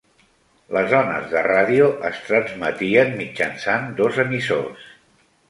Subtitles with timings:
[0.77, 4.91] Les ones de ràdio es transmetien mitjançant dos emissors.